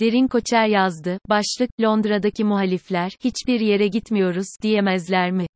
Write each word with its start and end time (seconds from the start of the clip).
Derin 0.00 0.28
Koçer 0.28 0.66
yazdı, 0.66 1.18
başlık, 1.28 1.70
Londra'daki 1.80 2.44
muhalifler, 2.44 3.12
hiçbir 3.24 3.60
yere 3.60 3.88
gitmiyoruz, 3.88 4.46
diyemezler 4.62 5.30
mi? 5.30 5.46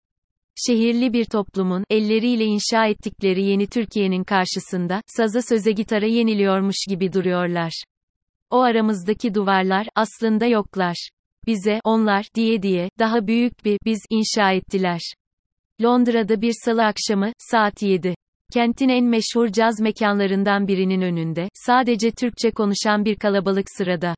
Şehirli 0.66 1.12
bir 1.12 1.24
toplumun, 1.24 1.84
elleriyle 1.90 2.44
inşa 2.44 2.86
ettikleri 2.86 3.44
yeni 3.44 3.66
Türkiye'nin 3.66 4.24
karşısında, 4.24 5.02
saza 5.06 5.42
söze 5.42 5.72
gitara 5.72 6.06
yeniliyormuş 6.06 6.76
gibi 6.88 7.12
duruyorlar. 7.12 7.72
O 8.50 8.60
aramızdaki 8.60 9.34
duvarlar, 9.34 9.86
aslında 9.94 10.46
yoklar. 10.46 11.08
Bize, 11.46 11.80
onlar, 11.84 12.26
diye 12.34 12.62
diye, 12.62 12.88
daha 12.98 13.26
büyük 13.26 13.64
bir, 13.64 13.78
biz, 13.84 14.00
inşa 14.10 14.52
ettiler. 14.52 15.00
Londra'da 15.82 16.40
bir 16.40 16.52
salı 16.64 16.84
akşamı, 16.84 17.32
saat 17.38 17.82
7. 17.82 18.14
Kentin 18.52 18.88
en 18.88 19.04
meşhur 19.04 19.48
caz 19.48 19.80
mekanlarından 19.80 20.68
birinin 20.68 21.00
önünde, 21.00 21.48
sadece 21.54 22.10
Türkçe 22.10 22.50
konuşan 22.50 23.04
bir 23.04 23.16
kalabalık 23.16 23.66
sırada. 23.76 24.14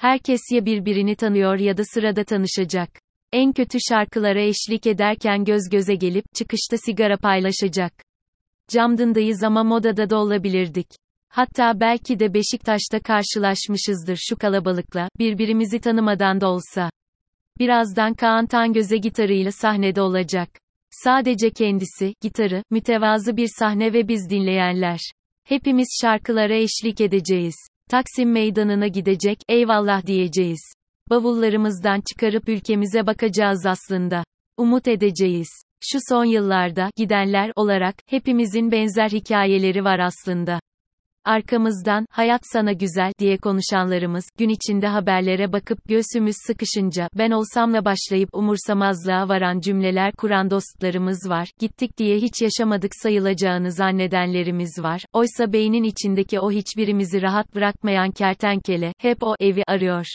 Herkes 0.00 0.40
ya 0.52 0.66
birbirini 0.66 1.16
tanıyor 1.16 1.58
ya 1.58 1.76
da 1.76 1.82
sırada 1.84 2.24
tanışacak. 2.24 2.90
En 3.32 3.52
kötü 3.52 3.78
şarkılara 3.88 4.40
eşlik 4.40 4.86
ederken 4.86 5.44
göz 5.44 5.62
göze 5.70 5.94
gelip, 5.94 6.24
çıkışta 6.34 6.76
sigara 6.76 7.16
paylaşacak. 7.16 7.92
Camdındayız 8.68 9.42
ama 9.42 9.64
modada 9.64 10.10
da 10.10 10.18
olabilirdik. 10.18 10.86
Hatta 11.28 11.80
belki 11.80 12.18
de 12.18 12.34
Beşiktaş'ta 12.34 13.00
karşılaşmışızdır 13.00 14.18
şu 14.28 14.36
kalabalıkla, 14.36 15.08
birbirimizi 15.18 15.80
tanımadan 15.80 16.40
da 16.40 16.50
olsa. 16.50 16.90
Birazdan 17.58 18.14
Kaan 18.14 18.46
Tangöz'e 18.46 18.96
gitarıyla 18.96 19.52
sahnede 19.52 20.02
olacak. 20.02 20.48
Sadece 20.90 21.50
kendisi, 21.50 22.14
gitarı, 22.20 22.62
mütevazı 22.70 23.36
bir 23.36 23.48
sahne 23.58 23.92
ve 23.92 24.08
biz 24.08 24.30
dinleyenler. 24.30 25.00
Hepimiz 25.44 25.88
şarkılara 26.02 26.54
eşlik 26.54 27.00
edeceğiz. 27.00 27.69
Taksim 27.90 28.32
meydanına 28.32 28.86
gidecek, 28.86 29.38
eyvallah 29.48 30.06
diyeceğiz. 30.06 30.72
Bavullarımızdan 31.10 32.00
çıkarıp 32.00 32.48
ülkemize 32.48 33.06
bakacağız 33.06 33.66
aslında. 33.66 34.24
Umut 34.56 34.88
edeceğiz. 34.88 35.48
Şu 35.80 35.98
son 36.08 36.24
yıllarda, 36.24 36.90
gidenler 36.96 37.52
olarak, 37.56 37.94
hepimizin 38.06 38.72
benzer 38.72 39.08
hikayeleri 39.08 39.84
var 39.84 39.98
aslında. 39.98 40.60
Arkamızdan, 41.24 42.06
hayat 42.10 42.40
sana 42.44 42.72
güzel, 42.72 43.12
diye 43.18 43.36
konuşanlarımız, 43.36 44.24
gün 44.38 44.48
içinde 44.48 44.86
haberlere 44.86 45.52
bakıp 45.52 45.78
göğsümüz 45.88 46.36
sıkışınca, 46.46 47.08
ben 47.18 47.30
olsamla 47.30 47.84
başlayıp 47.84 48.28
umursamazlığa 48.32 49.28
varan 49.28 49.60
cümleler 49.60 50.12
kuran 50.12 50.50
dostlarımız 50.50 51.28
var, 51.28 51.48
gittik 51.58 51.98
diye 51.98 52.16
hiç 52.16 52.42
yaşamadık 52.42 52.92
sayılacağını 53.02 53.72
zannedenlerimiz 53.72 54.78
var, 54.82 55.04
oysa 55.12 55.52
beynin 55.52 55.82
içindeki 55.82 56.40
o 56.40 56.50
hiçbirimizi 56.50 57.22
rahat 57.22 57.54
bırakmayan 57.54 58.10
kertenkele, 58.10 58.92
hep 58.98 59.22
o 59.22 59.34
evi 59.40 59.62
arıyor. 59.66 60.06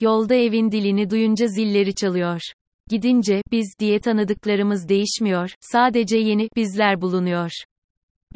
Yolda 0.00 0.34
evin 0.34 0.72
dilini 0.72 1.10
duyunca 1.10 1.46
zilleri 1.46 1.94
çalıyor. 1.94 2.40
Gidince, 2.88 3.42
biz, 3.52 3.74
diye 3.78 4.00
tanıdıklarımız 4.00 4.88
değişmiyor, 4.88 5.50
sadece 5.60 6.18
yeni, 6.18 6.48
bizler 6.56 7.00
bulunuyor. 7.00 7.50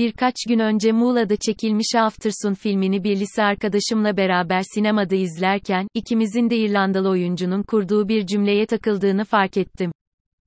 Birkaç 0.01 0.35
gün 0.49 0.59
önce 0.59 0.93
Muğla'da 0.93 1.37
çekilmiş 1.37 1.95
Aftersun 1.95 2.55
filmini 2.55 3.05
bir 3.05 3.17
lise 3.21 3.43
arkadaşımla 3.43 4.17
beraber 4.17 4.63
sinemada 4.75 5.15
izlerken, 5.15 5.89
ikimizin 5.95 6.51
de 6.51 6.57
İrlandalı 6.57 7.09
oyuncunun 7.09 7.63
kurduğu 7.63 8.09
bir 8.09 8.27
cümleye 8.27 8.67
takıldığını 8.67 9.25
fark 9.25 9.57
ettim. 9.57 9.93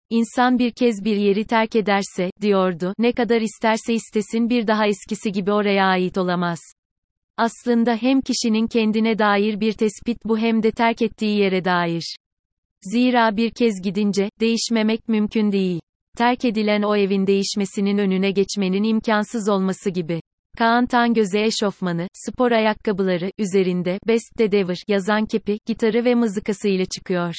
İnsan 0.10 0.60
bir 0.60 0.72
kez 0.72 1.06
bir 1.06 1.16
yeri 1.16 1.46
terk 1.46 1.76
ederse, 1.76 2.32
diyordu, 2.42 2.94
ne 2.98 3.12
kadar 3.12 3.42
isterse 3.42 3.94
istesin 3.94 4.50
bir 4.50 4.68
daha 4.68 4.88
eskisi 4.88 5.32
gibi 5.32 5.52
oraya 5.52 5.86
ait 5.86 6.18
olamaz. 6.18 6.60
Aslında 7.38 7.96
hem 7.96 8.22
kişinin 8.22 8.68
kendine 8.68 9.20
dair 9.20 9.60
bir 9.60 9.74
tespit 9.74 10.18
bu 10.26 10.38
hem 10.38 10.64
de 10.64 10.72
terk 10.72 11.02
ettiği 11.02 11.40
yere 11.40 11.66
dair. 11.66 12.16
Zira 12.82 13.38
bir 13.38 13.52
kez 13.52 13.82
gidince, 13.84 14.30
değişmemek 14.40 15.10
mümkün 15.10 15.52
değil. 15.52 15.80
Terk 16.18 16.46
edilen 16.46 16.82
o 16.82 16.96
evin 16.96 17.28
değişmesinin 17.28 17.98
önüne 17.98 18.32
geçmenin 18.32 18.84
imkansız 18.84 19.50
olması 19.50 19.90
gibi. 19.90 20.22
Kaan 20.58 20.86
Tangöze 20.86 21.42
eşofmanı, 21.42 22.08
spor 22.14 22.52
ayakkabıları, 22.52 23.32
üzerinde, 23.38 24.00
Best 24.08 24.38
the 24.38 24.52
Devil, 24.52 24.76
yazan 24.88 25.26
kepi, 25.26 25.60
gitarı 25.66 26.06
ve 26.06 26.16
mızıkasıyla 26.16 26.86
çıkıyor. 26.86 27.34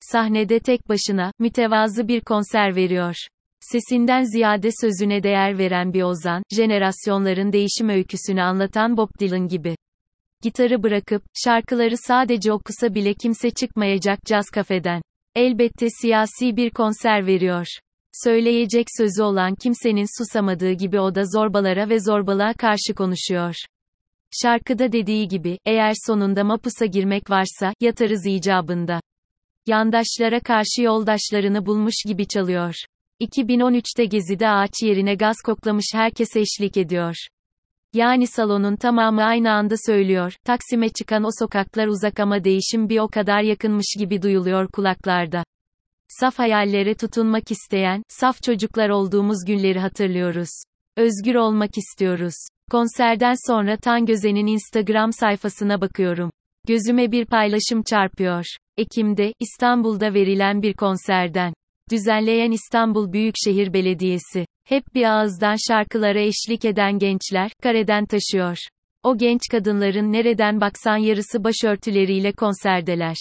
Sahnede 0.00 0.60
tek 0.60 0.88
başına, 0.88 1.32
mütevazı 1.38 2.08
bir 2.08 2.20
konser 2.20 2.76
veriyor. 2.76 3.14
Sesinden 3.60 4.22
ziyade 4.22 4.68
sözüne 4.80 5.22
değer 5.22 5.58
veren 5.58 5.92
bir 5.92 6.02
ozan, 6.02 6.42
jenerasyonların 6.50 7.52
değişim 7.52 7.88
öyküsünü 7.88 8.42
anlatan 8.42 8.96
Bob 8.96 9.10
Dylan 9.20 9.48
gibi. 9.48 9.76
Gitarı 10.42 10.82
bırakıp, 10.82 11.22
şarkıları 11.44 11.94
sadece 11.96 12.52
okusa 12.52 12.94
bile 12.94 13.14
kimse 13.14 13.50
çıkmayacak 13.50 14.18
caz 14.26 14.44
kafeden. 14.50 15.02
Elbette 15.34 15.86
siyasi 16.00 16.56
bir 16.56 16.70
konser 16.70 17.26
veriyor. 17.26 17.66
Söyleyecek 18.12 18.86
sözü 18.96 19.22
olan 19.22 19.54
kimsenin 19.54 20.18
susamadığı 20.18 20.72
gibi 20.72 21.00
o 21.00 21.14
da 21.14 21.22
zorbalara 21.24 21.88
ve 21.88 22.00
zorbalığa 22.00 22.52
karşı 22.52 22.94
konuşuyor. 22.96 23.54
Şarkıda 24.42 24.92
dediği 24.92 25.28
gibi, 25.28 25.58
eğer 25.64 25.92
sonunda 26.06 26.44
mapusa 26.44 26.86
girmek 26.86 27.30
varsa, 27.30 27.72
yatarız 27.80 28.26
icabında. 28.26 29.00
Yandaşlara 29.66 30.40
karşı 30.40 30.82
yoldaşlarını 30.82 31.66
bulmuş 31.66 31.94
gibi 32.06 32.26
çalıyor. 32.26 32.74
2013'te 33.20 34.04
Gezi'de 34.04 34.48
ağaç 34.48 34.82
yerine 34.82 35.14
gaz 35.14 35.36
koklamış 35.44 35.86
herkes 35.94 36.36
eşlik 36.36 36.76
ediyor. 36.76 37.14
Yani 37.92 38.26
salonun 38.26 38.76
tamamı 38.76 39.22
aynı 39.22 39.52
anda 39.52 39.74
söylüyor, 39.86 40.34
Taksim'e 40.44 40.88
çıkan 40.88 41.24
o 41.24 41.28
sokaklar 41.38 41.86
uzak 41.86 42.20
ama 42.20 42.44
değişim 42.44 42.88
bir 42.88 42.98
o 42.98 43.08
kadar 43.08 43.42
yakınmış 43.42 43.94
gibi 43.98 44.22
duyuluyor 44.22 44.68
kulaklarda. 44.68 45.44
Saf 46.20 46.38
hayallere 46.38 46.94
tutunmak 46.94 47.50
isteyen, 47.50 48.02
saf 48.08 48.42
çocuklar 48.42 48.88
olduğumuz 48.88 49.44
günleri 49.46 49.78
hatırlıyoruz. 49.78 50.48
Özgür 50.96 51.34
olmak 51.34 51.78
istiyoruz. 51.78 52.34
Konserden 52.70 53.34
sonra 53.46 53.76
Tangöze'nin 53.76 54.46
Instagram 54.46 55.12
sayfasına 55.12 55.80
bakıyorum. 55.80 56.30
Gözüme 56.68 57.12
bir 57.12 57.26
paylaşım 57.26 57.82
çarpıyor. 57.82 58.44
Ekim'de, 58.76 59.32
İstanbul'da 59.40 60.14
verilen 60.14 60.62
bir 60.62 60.74
konserden. 60.74 61.54
Düzenleyen 61.90 62.50
İstanbul 62.50 63.12
Büyükşehir 63.12 63.72
Belediyesi. 63.72 64.46
Hep 64.68 64.94
bir 64.94 65.04
ağızdan 65.04 65.56
şarkılara 65.68 66.20
eşlik 66.20 66.64
eden 66.64 66.98
gençler, 66.98 67.50
kareden 67.62 68.06
taşıyor. 68.06 68.58
O 69.02 69.18
genç 69.18 69.40
kadınların 69.50 70.12
nereden 70.12 70.60
baksan 70.60 70.96
yarısı 70.96 71.44
başörtüleriyle 71.44 72.32
konserdeler. 72.32 73.16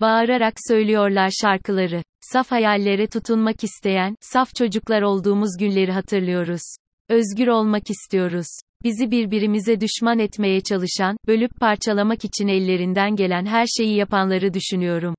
Bağırarak 0.00 0.54
söylüyorlar 0.68 1.30
şarkıları. 1.42 2.02
Saf 2.20 2.50
hayallere 2.50 3.06
tutunmak 3.06 3.64
isteyen, 3.64 4.14
saf 4.20 4.54
çocuklar 4.54 5.02
olduğumuz 5.02 5.50
günleri 5.58 5.92
hatırlıyoruz. 5.92 6.62
Özgür 7.08 7.46
olmak 7.46 7.90
istiyoruz. 7.90 8.46
Bizi 8.84 9.10
birbirimize 9.10 9.80
düşman 9.80 10.18
etmeye 10.18 10.60
çalışan, 10.60 11.16
bölüp 11.26 11.60
parçalamak 11.60 12.24
için 12.24 12.48
ellerinden 12.48 13.16
gelen 13.16 13.46
her 13.46 13.66
şeyi 13.66 13.96
yapanları 13.96 14.54
düşünüyorum. 14.54 15.14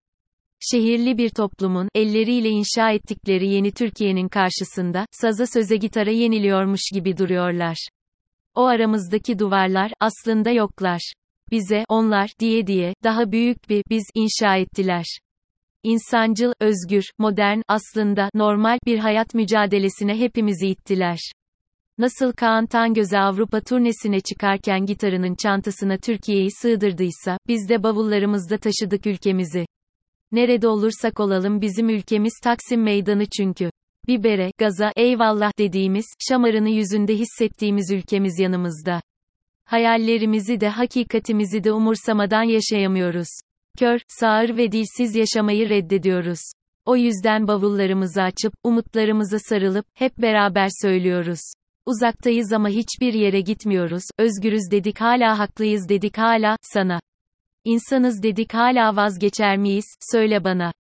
Şehirli 0.71 1.17
bir 1.17 1.29
toplumun, 1.29 1.89
elleriyle 1.95 2.49
inşa 2.49 2.91
ettikleri 2.91 3.47
yeni 3.47 3.71
Türkiye'nin 3.71 4.27
karşısında, 4.27 5.05
saza 5.11 5.45
söze 5.45 5.75
gitara 5.75 6.11
yeniliyormuş 6.11 6.81
gibi 6.93 7.17
duruyorlar. 7.17 7.77
O 8.55 8.65
aramızdaki 8.65 9.39
duvarlar, 9.39 9.91
aslında 9.99 10.49
yoklar. 10.49 11.13
Bize, 11.51 11.85
onlar, 11.89 12.29
diye 12.39 12.67
diye, 12.67 12.93
daha 13.03 13.31
büyük 13.31 13.69
bir, 13.69 13.83
biz, 13.89 14.03
inşa 14.15 14.57
ettiler. 14.57 15.05
İnsancıl, 15.83 16.53
özgür, 16.59 17.03
modern, 17.17 17.61
aslında, 17.67 18.29
normal, 18.33 18.79
bir 18.85 18.99
hayat 18.99 19.33
mücadelesine 19.33 20.19
hepimizi 20.19 20.67
ittiler. 20.67 21.19
Nasıl 21.97 22.31
Kaan 22.31 22.65
Tangöze 22.65 23.19
Avrupa 23.19 23.61
turnesine 23.61 24.19
çıkarken 24.19 24.85
gitarının 24.85 25.35
çantasına 25.43 25.97
Türkiye'yi 25.97 26.49
sığdırdıysa, 26.51 27.37
biz 27.47 27.69
de 27.69 27.83
bavullarımızda 27.83 28.57
taşıdık 28.57 29.07
ülkemizi. 29.07 29.65
Nerede 30.31 30.67
olursak 30.67 31.19
olalım 31.19 31.61
bizim 31.61 31.89
ülkemiz 31.89 32.33
Taksim 32.43 32.83
Meydanı 32.83 33.25
çünkü. 33.37 33.69
Bibere, 34.07 34.51
gaza, 34.57 34.91
eyvallah 34.95 35.51
dediğimiz, 35.57 36.05
şamarını 36.29 36.69
yüzünde 36.69 37.15
hissettiğimiz 37.15 37.91
ülkemiz 37.91 38.39
yanımızda. 38.39 39.01
Hayallerimizi 39.67 40.59
de 40.59 40.69
hakikatimizi 40.69 41.63
de 41.63 41.71
umursamadan 41.71 42.43
yaşayamıyoruz. 42.43 43.27
Kör, 43.79 43.99
sağır 44.07 44.57
ve 44.57 44.71
dilsiz 44.71 45.15
yaşamayı 45.15 45.69
reddediyoruz. 45.69 46.39
O 46.85 46.95
yüzden 46.95 47.47
bavullarımızı 47.47 48.21
açıp, 48.21 48.53
umutlarımıza 48.63 49.39
sarılıp, 49.39 49.85
hep 49.93 50.17
beraber 50.17 50.69
söylüyoruz. 50.81 51.39
Uzaktayız 51.85 52.53
ama 52.53 52.69
hiçbir 52.69 53.13
yere 53.13 53.41
gitmiyoruz, 53.41 54.03
özgürüz 54.17 54.71
dedik 54.71 55.01
hala 55.01 55.39
haklıyız 55.39 55.89
dedik 55.89 56.17
hala, 56.17 56.57
sana. 56.61 56.99
İnsanız 57.63 58.23
dedik 58.23 58.53
hala 58.53 58.95
vazgeçer 58.95 59.57
miyiz, 59.57 59.85
söyle 60.11 60.43
bana. 60.43 60.73